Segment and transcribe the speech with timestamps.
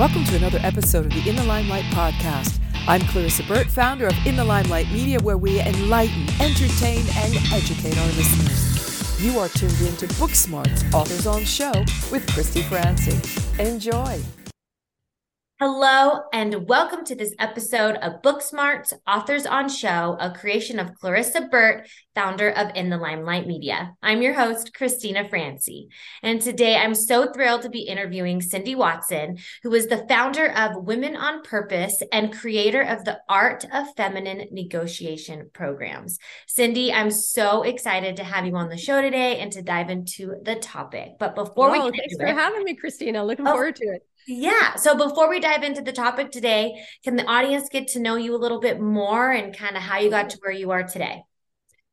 [0.00, 2.58] Welcome to another episode of the In the Limelight podcast.
[2.88, 7.98] I'm Clarissa Burt, founder of In the Limelight Media, where we enlighten, entertain, and educate
[7.98, 9.22] our listeners.
[9.22, 11.72] You are tuned in to Booksmarts Authors on Show
[12.10, 13.20] with Christy Francy.
[13.62, 14.22] Enjoy.
[15.60, 21.42] Hello, and welcome to this episode of Booksmarts Authors on Show, a creation of Clarissa
[21.50, 21.86] Burt,
[22.20, 23.96] founder of In the Limelight Media.
[24.02, 25.88] I'm your host, Cristina Francy.
[26.22, 30.84] And today I'm so thrilled to be interviewing Cindy Watson, who is the founder of
[30.84, 36.18] Women on Purpose and creator of the Art of Feminine Negotiation programs.
[36.46, 40.34] Cindy, I'm so excited to have you on the show today and to dive into
[40.42, 41.12] the topic.
[41.18, 43.24] But before Whoa, we thanks for it, having me, Christina.
[43.24, 44.06] Looking oh, forward to it.
[44.26, 44.74] Yeah.
[44.74, 48.34] So before we dive into the topic today, can the audience get to know you
[48.34, 51.24] a little bit more and kind of how you got to where you are today?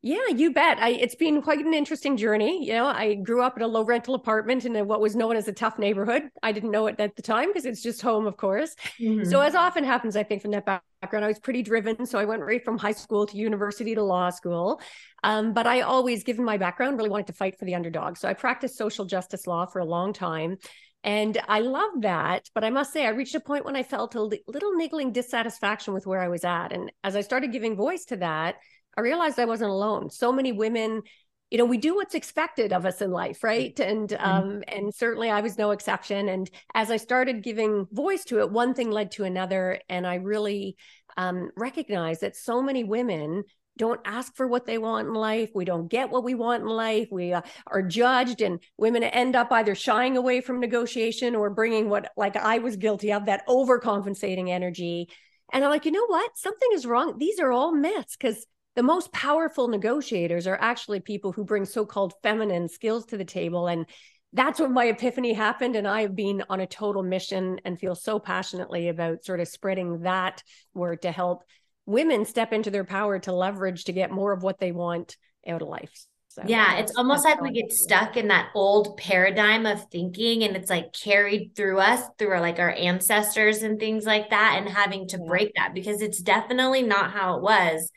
[0.03, 0.77] Yeah, you bet.
[0.79, 2.65] I, it's been quite an interesting journey.
[2.65, 5.35] You know, I grew up in a low rental apartment in a, what was known
[5.35, 6.29] as a tough neighborhood.
[6.43, 8.75] I didn't know it at the time because it's just home, of course.
[9.01, 9.29] Mm-hmm.
[9.29, 12.05] So, as often happens, I think from that background, I was pretty driven.
[12.05, 14.79] So, I went right from high school to university to law school.
[15.23, 18.17] Um, but I always, given my background, really wanted to fight for the underdog.
[18.17, 20.57] So, I practiced social justice law for a long time.
[21.03, 22.49] And I love that.
[22.53, 25.93] But I must say, I reached a point when I felt a little niggling dissatisfaction
[25.93, 26.71] with where I was at.
[26.71, 28.55] And as I started giving voice to that,
[28.97, 30.09] I realized I wasn't alone.
[30.09, 31.03] So many women,
[31.51, 33.79] you know, we do what's expected of us in life, right?
[33.79, 34.25] And mm-hmm.
[34.25, 36.27] um, and certainly I was no exception.
[36.27, 40.15] And as I started giving voice to it, one thing led to another, and I
[40.15, 40.75] really
[41.15, 43.43] um, recognized that so many women
[43.77, 45.51] don't ask for what they want in life.
[45.53, 47.09] We don't get what we want in life.
[47.11, 51.87] We uh, are judged, and women end up either shying away from negotiation or bringing
[51.87, 55.09] what, like I was guilty of, that overcompensating energy.
[55.53, 56.37] And I'm like, you know what?
[56.37, 57.17] Something is wrong.
[57.19, 58.45] These are all myths because
[58.77, 63.67] the most powerful negotiators are actually people who bring so-called feminine skills to the table
[63.67, 63.85] and
[64.33, 68.19] that's when my epiphany happened and i've been on a total mission and feel so
[68.19, 71.43] passionately about sort of spreading that word to help
[71.87, 75.63] women step into their power to leverage to get more of what they want out
[75.63, 76.05] of life.
[76.27, 80.55] So yeah, it's almost like we get stuck in that old paradigm of thinking and
[80.55, 84.69] it's like carried through us through our like our ancestors and things like that and
[84.69, 85.25] having to yeah.
[85.27, 87.91] break that because it's definitely not how it was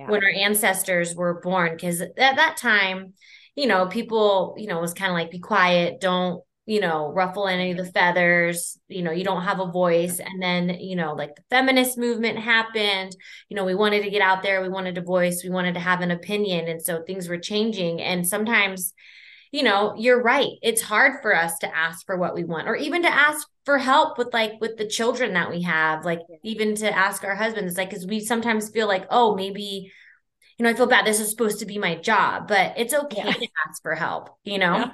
[0.00, 0.10] yeah.
[0.10, 3.14] when our ancestors were born because at that time
[3.56, 7.48] you know people you know was kind of like be quiet don't you know, ruffle
[7.48, 7.90] any of the mm-hmm.
[7.90, 10.20] feathers, you know, you don't have a voice.
[10.20, 13.16] And then, you know, like the feminist movement happened,
[13.48, 15.80] you know, we wanted to get out there, we wanted a voice, we wanted to
[15.80, 16.68] have an opinion.
[16.68, 18.00] And so things were changing.
[18.00, 18.94] And sometimes,
[19.52, 20.50] you know, you're right.
[20.62, 23.78] It's hard for us to ask for what we want or even to ask for
[23.78, 27.76] help with like with the children that we have, like even to ask our husbands,
[27.76, 29.90] like, cause we sometimes feel like, oh, maybe,
[30.58, 31.04] you know, I feel bad.
[31.04, 33.32] This is supposed to be my job, but it's okay yeah.
[33.32, 34.76] to ask for help, you know?
[34.76, 34.92] Yeah.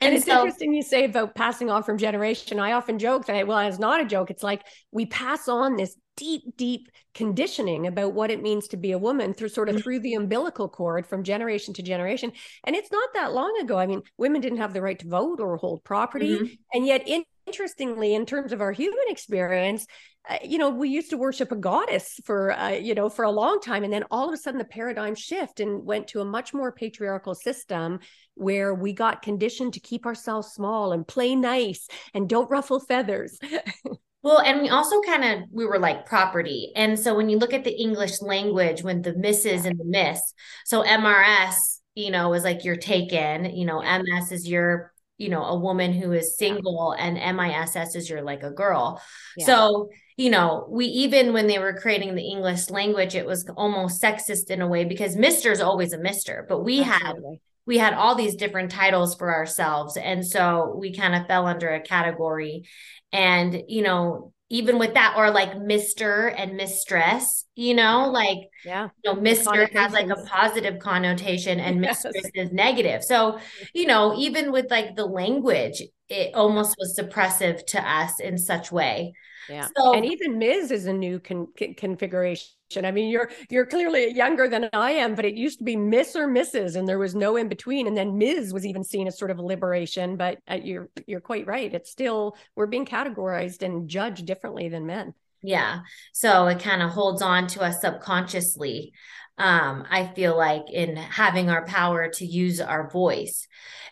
[0.00, 2.60] And, and it's so, interesting you say about passing on from generation.
[2.60, 4.30] I often joke that, well, it's not a joke.
[4.30, 4.62] It's like
[4.92, 9.32] we pass on this deep, deep conditioning about what it means to be a woman
[9.32, 9.82] through sort of mm-hmm.
[9.82, 12.30] through the umbilical cord from generation to generation.
[12.64, 13.78] And it's not that long ago.
[13.78, 16.36] I mean, women didn't have the right to vote or hold property.
[16.36, 16.54] Mm-hmm.
[16.74, 19.86] And yet, in, interestingly, in terms of our human experience,
[20.28, 23.30] uh, you know, we used to worship a goddess for, uh, you know, for a
[23.30, 23.82] long time.
[23.82, 26.70] And then all of a sudden the paradigm shift and went to a much more
[26.70, 28.00] patriarchal system
[28.34, 33.38] where we got conditioned to keep ourselves small and play nice and don't ruffle feathers.
[34.22, 36.72] Well, and we also kind of we were like property.
[36.76, 40.20] And so when you look at the English language, when the misses and the miss,
[40.66, 45.42] so MRS, you know, is like you're taken, you know, MS is your, you know,
[45.42, 49.00] a woman who is single and MISS is your like a girl.
[49.36, 49.46] Yeah.
[49.46, 49.88] So
[50.20, 54.50] you know, we even when they were creating the English language, it was almost sexist
[54.50, 55.50] in a way because Mr.
[55.50, 56.46] is always a Mr.
[56.46, 57.40] But we Absolutely.
[57.40, 59.96] had we had all these different titles for ourselves.
[59.96, 62.68] And so we kind of fell under a category.
[63.12, 66.34] And, you know, even with that, or like Mr.
[66.36, 69.72] and Mistress, you know, like, yeah, you know, Mr.
[69.72, 72.04] has like a positive connotation and yes.
[72.04, 73.04] Mistress is negative.
[73.04, 73.38] So,
[73.72, 78.72] you know, even with like the language, it almost was suppressive to us in such
[78.72, 79.12] way.
[79.48, 79.68] Yeah.
[79.76, 80.72] So, and even Ms.
[80.72, 82.48] is a new con- configuration.
[82.76, 86.14] I mean, you're you're clearly younger than I am, but it used to be Miss
[86.16, 86.76] or Mrs.
[86.76, 87.86] and there was no in between.
[87.86, 88.52] And then Ms.
[88.52, 90.16] was even seen as sort of a liberation.
[90.16, 91.72] But uh, you're you're quite right.
[91.72, 95.14] It's still we're being categorized and judged differently than men.
[95.42, 95.80] Yeah.
[96.12, 98.92] So it kind of holds on to us subconsciously.
[99.38, 103.48] Um, I feel like in having our power to use our voice.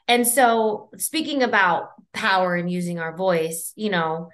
[0.07, 4.29] And so speaking about power and using our voice, you know,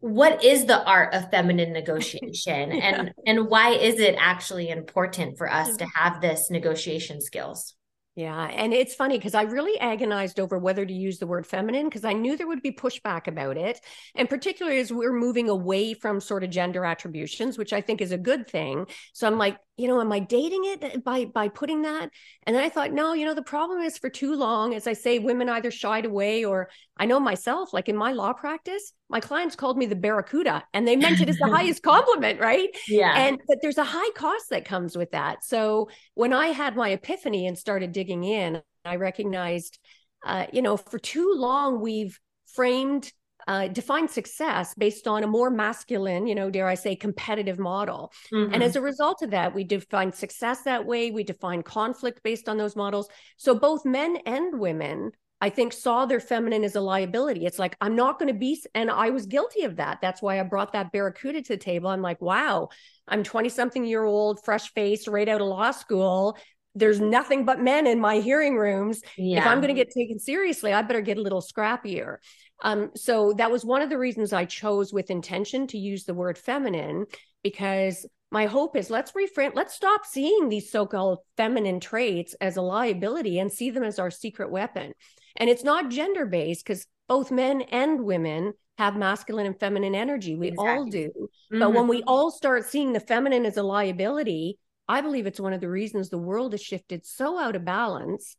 [0.00, 2.82] what is the art of feminine negotiation yeah.
[2.82, 7.74] and and why is it actually important for us to have this negotiation skills
[8.16, 8.44] Yeah.
[8.44, 12.04] And it's funny because I really agonized over whether to use the word feminine because
[12.04, 13.80] I knew there would be pushback about it.
[14.14, 18.12] And particularly as we're moving away from sort of gender attributions, which I think is
[18.12, 18.86] a good thing.
[19.14, 22.10] So I'm like, you know, am I dating it uh, by by putting that?
[22.44, 24.92] And then I thought, no, you know, the problem is for too long, as I
[24.92, 29.20] say, women either shied away or I know myself, like in my law practice, my
[29.20, 32.68] clients called me the barracuda and they meant it as the highest compliment, right?
[32.88, 33.16] Yeah.
[33.16, 35.44] And but there's a high cost that comes with that.
[35.44, 39.78] So when I had my epiphany and started digging in, I recognized,
[40.26, 42.18] uh, you know, for too long we've
[42.56, 43.12] framed
[43.46, 48.12] uh, define success based on a more masculine, you know, dare I say, competitive model.
[48.32, 48.54] Mm-hmm.
[48.54, 51.12] And as a result of that, we define success that way.
[51.12, 53.08] We define conflict based on those models.
[53.36, 55.12] So both men and women,
[55.44, 57.44] I think, saw their feminine as a liability.
[57.44, 59.98] It's like, I'm not going to be, and I was guilty of that.
[60.00, 61.90] That's why I brought that barracuda to the table.
[61.90, 62.70] I'm like, wow,
[63.06, 66.38] I'm 20 something year old, fresh faced, right out of law school
[66.76, 69.00] there's nothing but men in my hearing rooms.
[69.16, 69.38] Yeah.
[69.38, 72.16] If I'm going to get taken seriously, I better get a little scrappier.
[72.64, 76.14] Um, so that was one of the reasons I chose with intention to use the
[76.14, 77.04] word feminine
[77.44, 82.62] because my hope is let's reframe, let's stop seeing these so-called feminine traits as a
[82.62, 84.94] liability and see them as our secret weapon.
[85.36, 90.34] And it's not gender-based because both men and women have masculine and feminine energy.
[90.34, 90.74] We exactly.
[90.76, 91.08] all do.
[91.08, 91.58] Mm-hmm.
[91.58, 94.58] But when we all start seeing the feminine as a liability,
[94.88, 98.36] I believe it's one of the reasons the world has shifted so out of balance.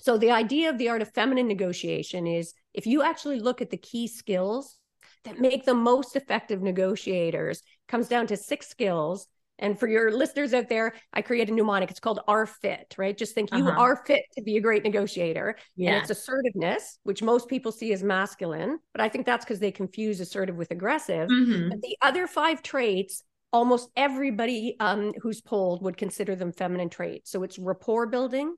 [0.00, 3.70] So, the idea of the art of feminine negotiation is if you actually look at
[3.70, 4.76] the key skills
[5.24, 9.26] that make the most effective negotiators, comes down to six skills.
[9.58, 11.90] And for your listeners out there, I create a mnemonic.
[11.90, 13.16] It's called R fit, right?
[13.16, 13.62] Just think uh-huh.
[13.62, 15.56] you are fit to be a great negotiator.
[15.76, 15.92] Yeah.
[15.92, 19.72] And it's assertiveness, which most people see as masculine, but I think that's because they
[19.72, 21.28] confuse assertive with aggressive.
[21.28, 21.70] Mm-hmm.
[21.70, 23.22] But the other five traits
[23.52, 27.30] almost everybody um, who's polled would consider them feminine traits.
[27.30, 28.54] So it's rapport building,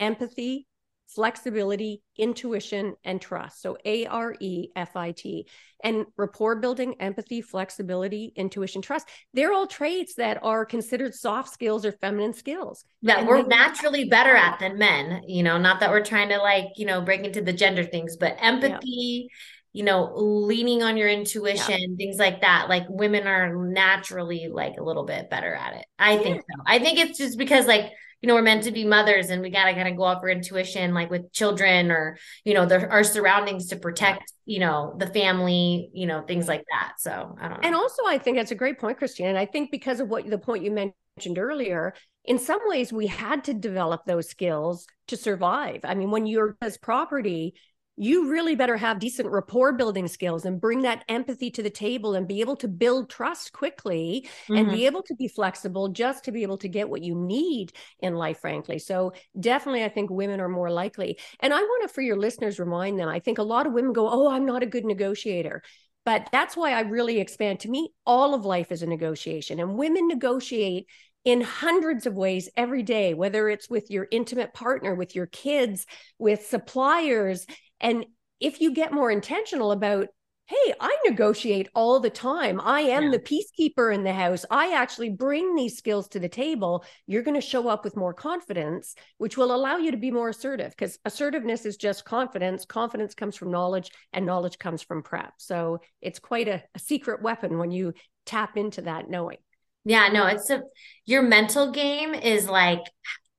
[0.00, 0.66] empathy,
[1.06, 3.62] flexibility, intuition, and trust.
[3.62, 5.46] So A R E F I T.
[5.82, 9.06] And rapport building, empathy, flexibility, intuition, trust.
[9.34, 12.84] They're all traits that are considered soft skills or feminine skills.
[13.02, 15.22] That and we're naturally better at than men.
[15.26, 18.16] You know, not that we're trying to like, you know, break into the gender things,
[18.16, 19.28] but empathy.
[19.30, 19.36] Yeah
[19.74, 21.96] you know, leaning on your intuition, yeah.
[21.96, 22.68] things like that.
[22.68, 25.84] Like women are naturally like a little bit better at it.
[25.98, 26.22] I yeah.
[26.22, 26.62] think so.
[26.64, 27.90] I think it's just because like,
[28.24, 30.22] you know, we're meant to be mothers and we got to kind of go off
[30.22, 34.94] our intuition, like with children or, you know, the, our surroundings to protect, you know,
[34.98, 36.94] the family, you know, things like that.
[36.96, 37.66] So I don't know.
[37.66, 39.26] And also, I think that's a great point, Christine.
[39.26, 41.92] And I think because of what the point you mentioned earlier,
[42.24, 45.80] in some ways we had to develop those skills to survive.
[45.84, 47.52] I mean, when you're as property,
[47.96, 52.14] you really better have decent rapport building skills and bring that empathy to the table
[52.14, 54.56] and be able to build trust quickly mm-hmm.
[54.56, 54.86] and be mm-hmm.
[54.86, 58.40] able to be flexible just to be able to get what you need in life
[58.40, 62.16] frankly so definitely i think women are more likely and i want to for your
[62.16, 64.84] listeners remind them i think a lot of women go oh i'm not a good
[64.84, 65.62] negotiator
[66.04, 69.76] but that's why i really expand to me all of life is a negotiation and
[69.76, 70.86] women negotiate
[71.24, 75.86] in hundreds of ways every day, whether it's with your intimate partner, with your kids,
[76.18, 77.46] with suppliers,
[77.84, 78.06] and
[78.40, 80.08] if you get more intentional about,
[80.46, 83.10] hey, I negotiate all the time, I am yeah.
[83.12, 87.40] the peacekeeper in the house, I actually bring these skills to the table, you're going
[87.40, 90.98] to show up with more confidence, which will allow you to be more assertive because
[91.04, 92.64] assertiveness is just confidence.
[92.64, 95.34] Confidence comes from knowledge, and knowledge comes from prep.
[95.36, 97.92] So it's quite a, a secret weapon when you
[98.24, 99.38] tap into that knowing.
[99.84, 100.62] Yeah, no, it's a
[101.04, 102.80] your mental game is like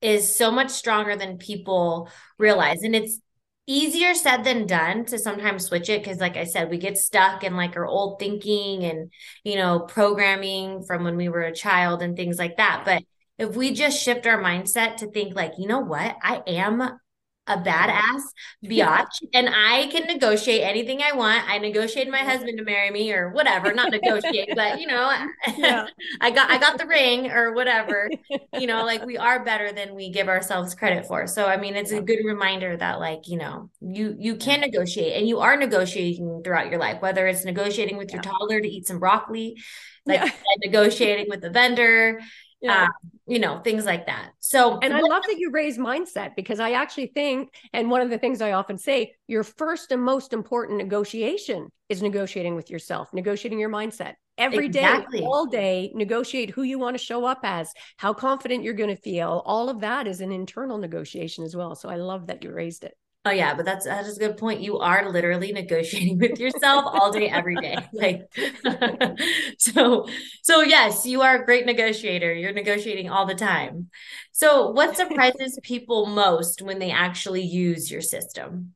[0.00, 2.82] is so much stronger than people realize.
[2.82, 3.20] And it's
[3.66, 7.42] easier said than done to sometimes switch it because like i said we get stuck
[7.42, 9.10] in like our old thinking and
[9.42, 12.82] you know programming from when we were a child and things like that.
[12.84, 13.02] But
[13.38, 16.16] if we just shift our mindset to think like you know what?
[16.22, 16.98] I am
[17.46, 18.22] a badass
[18.64, 21.48] biatch and I can negotiate anything I want.
[21.48, 25.12] I negotiated my husband to marry me or whatever, not negotiate, but you know,
[25.56, 25.86] yeah.
[26.20, 28.10] I got I got the ring or whatever.
[28.58, 31.26] You know, like we are better than we give ourselves credit for.
[31.26, 35.16] So I mean, it's a good reminder that like, you know, you you can negotiate
[35.16, 38.86] and you are negotiating throughout your life, whether it's negotiating with your toddler to eat
[38.86, 39.56] some broccoli,
[40.04, 40.30] like yeah.
[40.64, 42.20] negotiating with the vendor,
[42.60, 42.84] yeah.
[42.84, 42.90] Um,
[43.26, 44.30] you know, things like that.
[44.38, 48.08] So, and I love that you raise mindset because I actually think, and one of
[48.08, 53.12] the things I often say, your first and most important negotiation is negotiating with yourself,
[53.12, 55.20] negotiating your mindset every exactly.
[55.20, 58.94] day, all day, negotiate who you want to show up as, how confident you're going
[58.94, 59.42] to feel.
[59.44, 61.74] All of that is an internal negotiation as well.
[61.74, 62.94] So I love that you raised it.
[63.26, 64.60] Oh yeah, but that's that is a good point.
[64.60, 67.76] You are literally negotiating with yourself all day, every day.
[67.92, 68.28] Like
[69.58, 70.06] so,
[70.44, 72.32] so yes, you are a great negotiator.
[72.32, 73.90] You're negotiating all the time.
[74.30, 78.74] So what surprises people most when they actually use your system?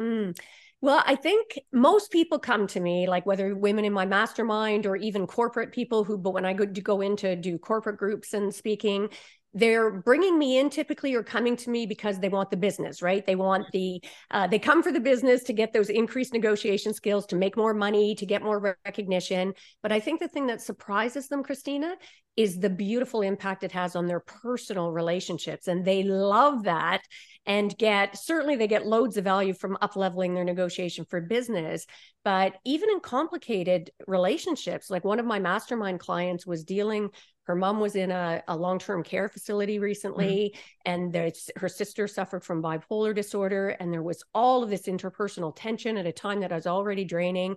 [0.00, 0.36] Mm.
[0.80, 4.96] Well, I think most people come to me, like whether women in my mastermind or
[4.96, 8.52] even corporate people who, but when I go to go into do corporate groups and
[8.52, 9.08] speaking,
[9.54, 13.24] they're bringing me in typically or coming to me because they want the business right?
[13.24, 17.26] They want the uh, they come for the business to get those increased negotiation skills
[17.26, 19.54] to make more money to get more recognition.
[19.82, 21.96] But i think the thing that surprises them christina
[22.36, 27.00] is the beautiful impact it has on their personal relationships and they love that
[27.46, 31.86] and get certainly they get loads of value from up leveling their negotiation for business.
[32.24, 37.10] But even in complicated relationships like one of my mastermind clients was dealing
[37.44, 40.54] her mom was in a, a long-term care facility recently
[40.86, 41.12] mm-hmm.
[41.14, 45.96] and her sister suffered from bipolar disorder and there was all of this interpersonal tension
[45.96, 47.56] at a time that i was already draining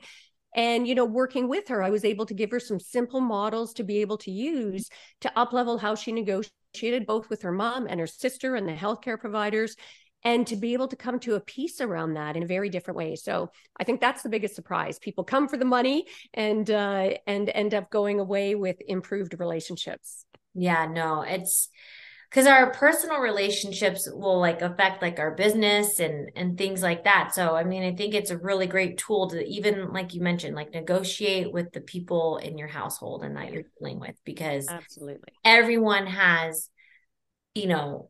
[0.55, 3.73] and you know working with her i was able to give her some simple models
[3.73, 4.89] to be able to use
[5.21, 8.73] to up level how she negotiated both with her mom and her sister and the
[8.73, 9.75] healthcare providers
[10.23, 12.97] and to be able to come to a peace around that in a very different
[12.97, 13.15] way.
[13.15, 14.99] So i think that's the biggest surprise.
[14.99, 20.25] People come for the money and uh, and end up going away with improved relationships.
[20.53, 21.69] Yeah no it's
[22.29, 27.33] because our personal relationships will like affect like our business and and things like that.
[27.33, 30.55] So i mean i think it's a really great tool to even like you mentioned
[30.55, 35.31] like negotiate with the people in your household and that you're dealing with because absolutely.
[35.45, 36.69] everyone has
[37.55, 38.09] you know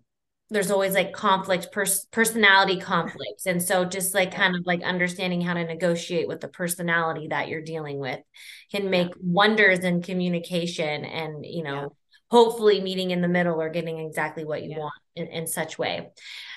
[0.50, 5.42] there's always like conflict pers- personality conflicts and so just like kind of like understanding
[5.42, 8.20] how to negotiate with the personality that you're dealing with
[8.72, 11.88] can make wonders in communication and you know yeah.
[12.30, 14.80] hopefully meeting in the middle or getting exactly what you yeah.
[14.80, 16.10] want in, in such way.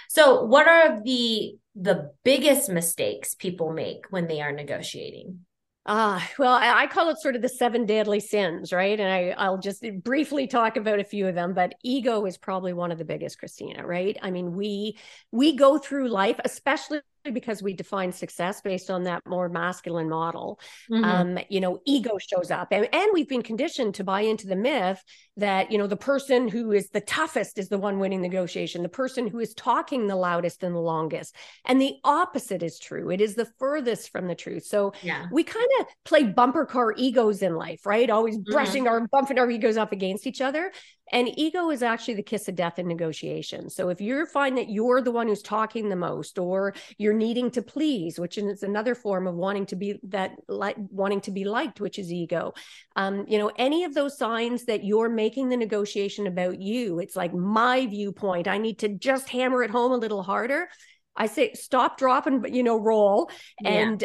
[0.09, 5.41] So what are the the biggest mistakes people make when they are negotiating
[5.87, 9.01] uh, well, I, I, call it sort of the seven deadly sins, right?
[9.01, 12.75] And I, I'll just briefly talk about a few of them, but ego is probably
[12.75, 14.17] one of the biggest, Christina, right?
[14.21, 14.99] I mean, we
[15.33, 17.01] we go through life, especially
[17.33, 20.59] because we define success based on that more masculine model
[20.91, 21.05] mm-hmm.
[21.05, 24.57] um you know ego shows up and, and we've been conditioned to buy into the
[24.57, 25.03] myth
[25.37, 28.89] that you know the person who is the toughest is the one winning negotiation the
[28.89, 31.35] person who is talking the loudest and the longest
[31.67, 35.27] and the opposite is true it is the furthest from the truth so yeah.
[35.33, 38.53] we kind of play bumper car egos in life right always mm-hmm.
[38.53, 38.93] brushing mm-hmm.
[38.93, 40.73] our bumping our egos up against each other
[41.11, 43.75] and ego is actually the kiss of death in negotiations.
[43.75, 47.51] So if you find that you're the one who's talking the most, or you're needing
[47.53, 51.45] to please, which is another form of wanting to be that like wanting to be
[51.45, 52.55] liked, which is ego.
[52.97, 57.17] Um, you know, any of those signs that you're making the negotiation about you, it's
[57.17, 58.49] like my viewpoint.
[58.49, 60.69] I need to just hammer it home a little harder.
[61.17, 63.31] I say stop, drop, and you know, roll.
[63.61, 63.97] Yeah.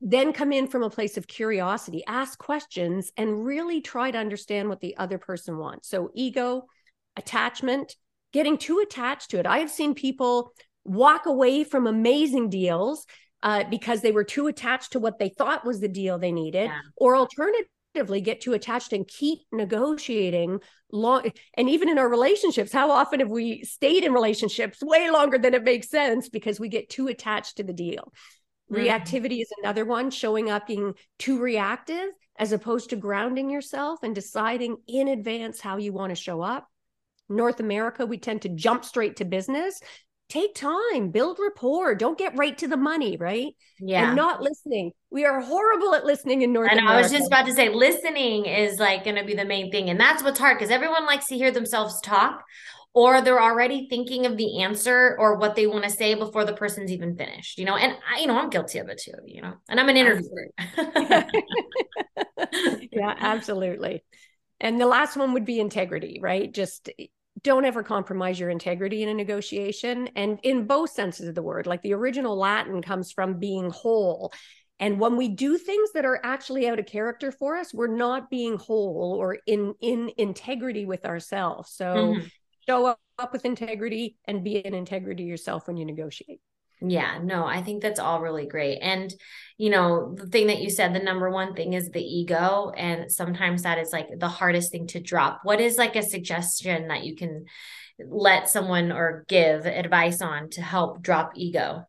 [0.00, 4.68] Then come in from a place of curiosity, ask questions, and really try to understand
[4.68, 5.88] what the other person wants.
[5.88, 6.66] So, ego,
[7.16, 7.96] attachment,
[8.32, 9.46] getting too attached to it.
[9.46, 10.52] I have seen people
[10.84, 13.06] walk away from amazing deals
[13.42, 16.66] uh, because they were too attached to what they thought was the deal they needed,
[16.66, 16.80] yeah.
[16.96, 20.60] or alternatively, get too attached and keep negotiating
[20.92, 21.30] long.
[21.54, 25.54] And even in our relationships, how often have we stayed in relationships way longer than
[25.54, 28.12] it makes sense because we get too attached to the deal?
[28.70, 28.82] Mm-hmm.
[28.82, 34.14] Reactivity is another one, showing up being too reactive as opposed to grounding yourself and
[34.14, 36.68] deciding in advance how you want to show up.
[37.28, 39.80] North America, we tend to jump straight to business.
[40.28, 41.94] Take time, build rapport.
[41.94, 43.54] Don't get right to the money, right?
[43.80, 44.08] Yeah.
[44.08, 44.92] And not listening.
[45.10, 46.98] We are horrible at listening in North and America.
[46.98, 49.88] I was just about to say, listening is like going to be the main thing.
[49.88, 52.44] And that's what's hard because everyone likes to hear themselves talk
[52.98, 56.52] or they're already thinking of the answer or what they want to say before the
[56.52, 57.76] person's even finished, you know.
[57.76, 60.48] And I, you know, I'm guilty of it too, you know, and I'm an interviewer.
[62.90, 64.02] yeah, absolutely.
[64.58, 66.52] And the last one would be integrity, right?
[66.52, 66.90] Just
[67.40, 70.08] don't ever compromise your integrity in a negotiation.
[70.16, 74.32] And in both senses of the word, like the original Latin comes from being whole.
[74.80, 78.28] And when we do things that are actually out of character for us, we're not
[78.28, 81.70] being whole or in in integrity with ourselves.
[81.70, 82.26] So mm-hmm
[82.68, 86.40] show up with integrity and be in integrity yourself when you negotiate.
[86.80, 88.78] Yeah, no, I think that's all really great.
[88.78, 89.12] And,
[89.56, 92.70] you know, the thing that you said, the number one thing is the ego.
[92.76, 95.40] And sometimes that is like the hardest thing to drop.
[95.42, 97.46] What is like a suggestion that you can
[97.98, 101.84] let someone or give advice on to help drop ego?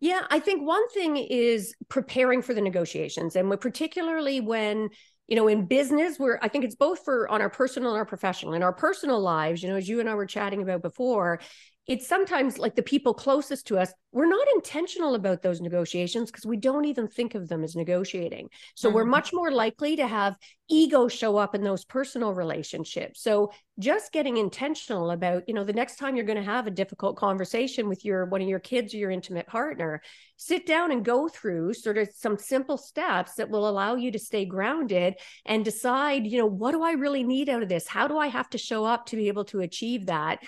[0.00, 3.36] Yeah, I think one thing is preparing for the negotiations.
[3.36, 4.90] And particularly when
[5.32, 8.04] you know in business where i think it's both for on our personal and our
[8.04, 11.40] professional in our personal lives you know as you and i were chatting about before
[11.88, 16.46] it's sometimes like the people closest to us, we're not intentional about those negotiations because
[16.46, 18.48] we don't even think of them as negotiating.
[18.76, 18.96] So mm-hmm.
[18.96, 20.36] we're much more likely to have
[20.70, 23.20] ego show up in those personal relationships.
[23.20, 26.70] So just getting intentional about, you know, the next time you're going to have a
[26.70, 30.02] difficult conversation with your one of your kids or your intimate partner,
[30.36, 34.18] sit down and go through sort of some simple steps that will allow you to
[34.18, 35.14] stay grounded
[35.46, 37.86] and decide, you know, what do I really need out of this?
[37.86, 40.40] How do I have to show up to be able to achieve that?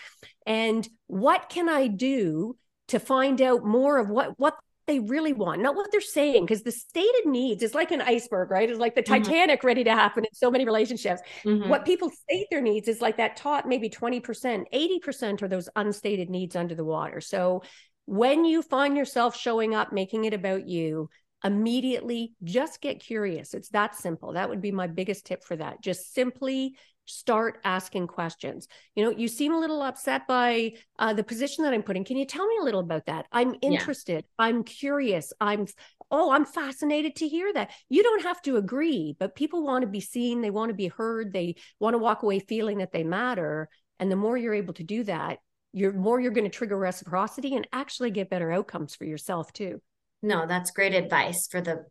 [0.47, 2.57] And what can I do
[2.89, 4.55] to find out more of what what
[4.87, 8.51] they really want, not what they're saying, because the stated needs is like an iceberg,
[8.51, 8.69] right?
[8.69, 9.23] It's like the mm-hmm.
[9.23, 9.67] Titanic mm-hmm.
[9.67, 11.23] ready to happen in so many relationships.
[11.45, 11.69] Mm-hmm.
[11.69, 16.31] What people state their needs is like that top maybe 20%, 80% are those unstated
[16.31, 17.21] needs under the water.
[17.21, 17.63] So
[18.07, 21.09] when you find yourself showing up, making it about you,
[21.43, 23.55] immediately just get curious.
[23.55, 24.33] It's that simple.
[24.33, 25.83] That would be my biggest tip for that.
[25.83, 28.69] Just simply start asking questions.
[28.95, 32.17] You know you seem a little upset by uh, the position that i'm putting can
[32.17, 33.27] you tell me a little about that?
[33.33, 34.25] I'm interested.
[34.39, 34.47] Yeah.
[34.47, 35.33] i'm curious.
[35.41, 35.67] I'm
[36.11, 37.71] oh i'm fascinated to hear that.
[37.89, 40.41] You don't have to agree but people want to be seen.
[40.41, 41.33] They want to be heard.
[41.33, 43.69] They want to walk away feeling that they matter.
[43.99, 45.39] And the more you're able to do that
[45.77, 49.83] you're more you're going to trigger reciprocity and actually get better outcomes for yourself too.
[50.23, 51.85] No that's great advice for the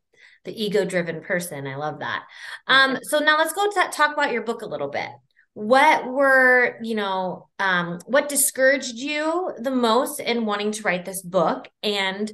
[0.46, 1.68] the ego driven person.
[1.68, 2.24] I love that.
[2.68, 5.10] Um, so now let's go to talk about your book a little bit.
[5.54, 11.22] What were, you know, um, what discouraged you the most in wanting to write this
[11.22, 11.70] book?
[11.84, 12.32] And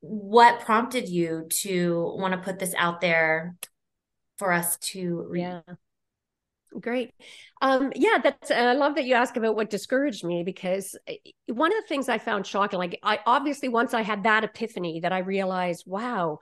[0.00, 3.56] what prompted you to want to put this out there
[4.38, 5.40] for us to read?
[5.40, 5.74] Yeah.
[6.80, 7.12] Great.
[7.60, 11.70] Um, yeah, that's I love that you ask about what discouraged me because eh, one
[11.70, 15.12] of the things I found shocking, like I obviously once I had that epiphany that
[15.12, 16.38] I realized, wow,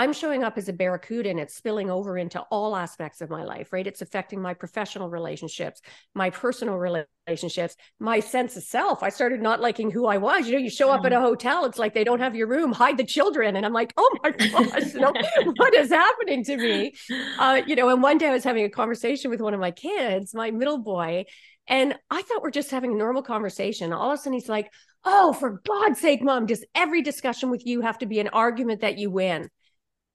[0.00, 3.44] I'm showing up as a barracuda and it's spilling over into all aspects of my
[3.44, 3.86] life, right?
[3.86, 5.82] It's affecting my professional relationships,
[6.14, 9.02] my personal relationships, my sense of self.
[9.02, 10.46] I started not liking who I was.
[10.46, 12.72] You know, you show up at a hotel, it's like they don't have your room,
[12.72, 13.56] hide the children.
[13.56, 15.12] And I'm like, oh my gosh, you know,
[15.56, 16.94] what is happening to me?
[17.38, 19.70] Uh, you know, and one day I was having a conversation with one of my
[19.70, 21.26] kids, my middle boy,
[21.68, 23.92] and I thought we're just having a normal conversation.
[23.92, 24.72] All of a sudden he's like,
[25.04, 28.80] oh, for God's sake, mom, does every discussion with you have to be an argument
[28.80, 29.50] that you win?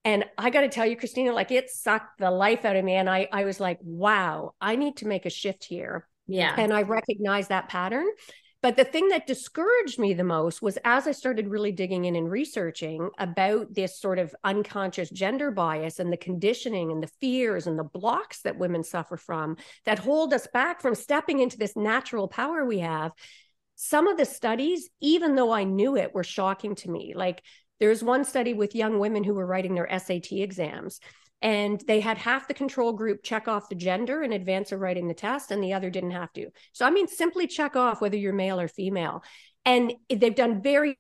[0.05, 2.93] And I got to tell you, Christina, like it sucked the life out of me.
[2.93, 6.07] And I, I was like, wow, I need to make a shift here.
[6.27, 6.55] Yeah.
[6.57, 8.05] And I recognized that pattern.
[8.61, 12.15] But the thing that discouraged me the most was as I started really digging in
[12.15, 17.67] and researching about this sort of unconscious gender bias and the conditioning and the fears
[17.67, 21.75] and the blocks that women suffer from that hold us back from stepping into this
[21.75, 23.11] natural power we have.
[23.75, 27.13] Some of the studies, even though I knew it, were shocking to me.
[27.15, 27.43] Like
[27.79, 30.99] there's one study with young women who were writing their SAT exams,
[31.41, 35.07] and they had half the control group check off the gender in advance of writing
[35.07, 36.49] the test, and the other didn't have to.
[36.73, 39.23] So, I mean, simply check off whether you're male or female.
[39.65, 40.97] And they've done very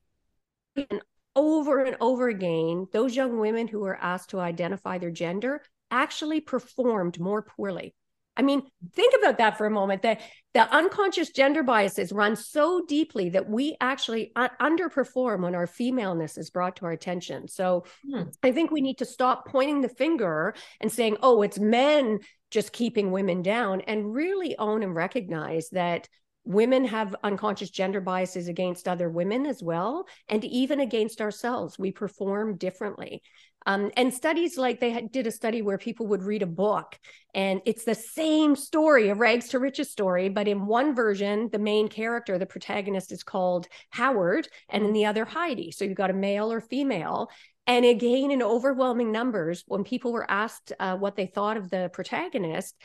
[1.35, 5.61] over and over again, those young women who were asked to identify their gender
[5.91, 7.93] actually performed more poorly.
[8.37, 10.01] I mean, think about that for a moment.
[10.01, 10.21] That
[10.53, 16.49] the unconscious gender biases run so deeply that we actually underperform when our femaleness is
[16.49, 17.47] brought to our attention.
[17.47, 18.23] So hmm.
[18.43, 22.19] I think we need to stop pointing the finger and saying, oh, it's men
[22.51, 26.07] just keeping women down and really own and recognize that
[26.45, 31.91] women have unconscious gender biases against other women as well and even against ourselves we
[31.91, 33.21] perform differently
[33.65, 36.97] um, and studies like they had, did a study where people would read a book
[37.33, 41.59] and it's the same story, a rags to riches story, but in one version, the
[41.59, 44.93] main character, the protagonist is called Howard, and in mm-hmm.
[44.93, 45.71] the other, Heidi.
[45.71, 47.29] So you've got a male or female.
[47.67, 51.89] And again, in overwhelming numbers, when people were asked uh, what they thought of the
[51.91, 52.75] protagonist,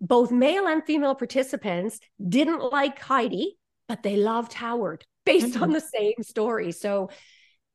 [0.00, 5.80] both male and female participants didn't like Heidi, but they loved Howard based on the
[5.80, 6.72] same story.
[6.72, 7.10] So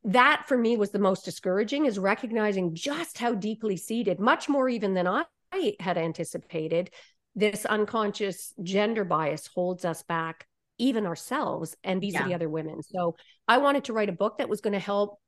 [0.05, 4.67] that for me was the most discouraging is recognizing just how deeply seated, much more
[4.67, 5.25] even than I
[5.79, 6.91] had anticipated,
[7.35, 10.45] this unconscious gender bias holds us back,
[10.77, 12.23] even ourselves and these yeah.
[12.23, 12.81] are the other women.
[12.83, 13.15] So
[13.47, 15.19] I wanted to write a book that was going to help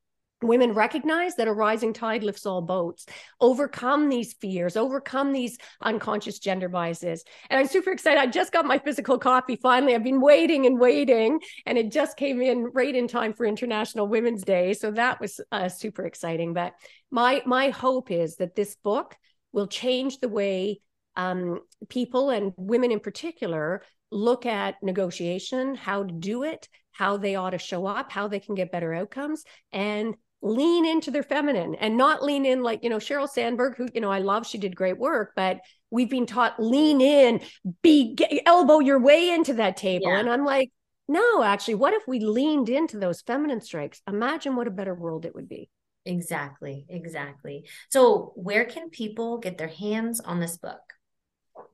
[0.47, 3.05] women recognize that a rising tide lifts all boats
[3.41, 7.23] overcome these fears overcome these unconscious gender biases.
[7.49, 8.19] And i'm super excited.
[8.19, 9.95] I just got my physical copy finally.
[9.95, 14.07] I've been waiting and waiting and it just came in right in time for international
[14.07, 14.73] women's day.
[14.73, 16.53] So that was uh, super exciting.
[16.53, 16.73] But
[17.11, 19.15] my my hope is that this book
[19.51, 20.81] will change the way
[21.15, 23.81] um, people and women in particular
[24.11, 28.39] look at negotiation how to do it how they ought to show up how they
[28.39, 32.89] can get better outcomes and lean into their feminine and not lean in like you
[32.89, 36.25] know Sheryl Sandberg who you know I love she did great work but we've been
[36.25, 37.41] taught lean in
[37.81, 40.19] be get, elbow your way into that table yeah.
[40.19, 40.71] and I'm like
[41.07, 44.01] no, actually, what if we leaned into those feminine strengths?
[44.07, 45.69] Imagine what a better world it would be.
[46.05, 47.67] Exactly, exactly.
[47.89, 50.81] So, where can people get their hands on this book?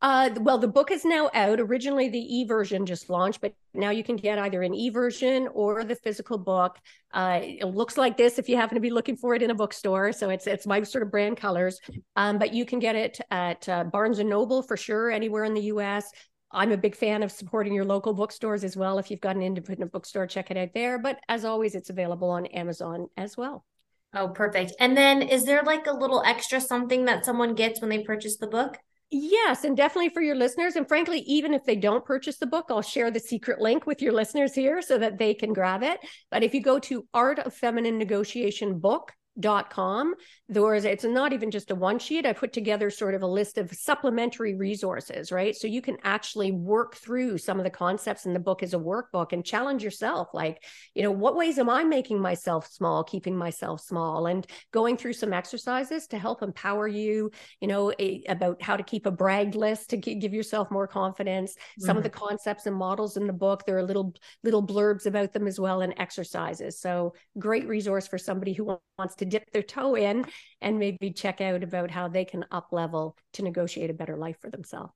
[0.01, 1.59] Uh, well, the book is now out.
[1.59, 5.47] Originally, the e version just launched, but now you can get either an e version
[5.53, 6.79] or the physical book.
[7.13, 9.55] Uh, it looks like this if you happen to be looking for it in a
[9.55, 10.11] bookstore.
[10.11, 11.79] So it's it's my sort of brand colors.
[12.15, 15.53] Um, but you can get it at uh, Barnes and Noble for sure, anywhere in
[15.53, 16.11] the U.S.
[16.51, 18.97] I'm a big fan of supporting your local bookstores as well.
[18.97, 20.97] If you've got an independent bookstore, check it out there.
[20.97, 23.65] But as always, it's available on Amazon as well.
[24.13, 24.73] Oh, perfect.
[24.79, 28.37] And then is there like a little extra something that someone gets when they purchase
[28.37, 28.79] the book?
[29.13, 30.77] Yes, and definitely for your listeners.
[30.77, 34.01] And frankly, even if they don't purchase the book, I'll share the secret link with
[34.01, 35.99] your listeners here so that they can grab it.
[36.29, 40.13] But if you go to Art of Feminine Negotiation book, dot com
[40.49, 43.57] there's it's not even just a one sheet i put together sort of a list
[43.57, 48.33] of supplementary resources right so you can actually work through some of the concepts in
[48.33, 50.61] the book as a workbook and challenge yourself like
[50.95, 55.13] you know what ways am i making myself small keeping myself small and going through
[55.13, 59.55] some exercises to help empower you you know a, about how to keep a brag
[59.55, 61.85] list to give yourself more confidence mm-hmm.
[61.85, 62.11] some of mm-hmm.
[62.11, 64.13] the concepts and models in the book there are little
[64.43, 69.15] little blurbs about them as well and exercises so great resource for somebody who wants
[69.15, 70.25] to dip their toe in
[70.61, 74.37] and maybe check out about how they can up level to negotiate a better life
[74.39, 74.93] for themselves.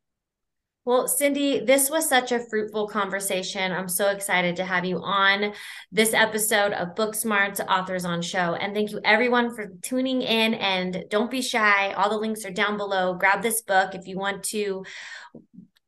[0.86, 3.72] Well, Cindy, this was such a fruitful conversation.
[3.72, 5.54] I'm so excited to have you on
[5.92, 8.54] this episode of Book Smarts Authors on Show.
[8.54, 11.92] And thank you everyone for tuning in and don't be shy.
[11.94, 13.16] All the links are down below.
[13.16, 14.86] Grab this book if you want to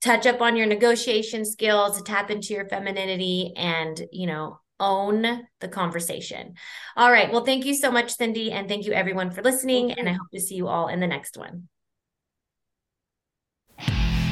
[0.01, 5.47] touch up on your negotiation skills, to tap into your femininity and, you know, own
[5.59, 6.55] the conversation.
[6.95, 7.31] All right.
[7.31, 8.51] Well, thank you so much, Cindy.
[8.51, 9.91] And thank you everyone for listening.
[9.93, 11.67] And I hope to see you all in the next one.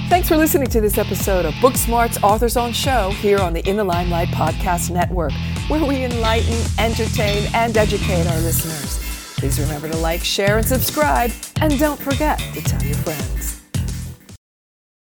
[0.07, 3.67] Thanks for listening to this episode of Book Smarts Authors on Show here on the
[3.67, 5.33] In the Limelight Podcast Network,
[5.67, 8.99] where we enlighten, entertain, and educate our listeners.
[9.39, 11.31] Please remember to like, share, and subscribe.
[11.59, 13.64] And don't forget to tell your friends.